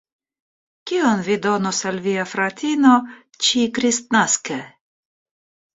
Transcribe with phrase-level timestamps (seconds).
[0.91, 2.95] Kion vi donos al via fratino
[3.49, 4.63] ĉi-kristnaske?